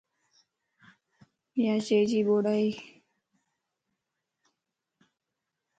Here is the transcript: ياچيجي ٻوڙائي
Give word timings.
ياچيجي 1.63 2.19
ٻوڙائي 2.27 2.67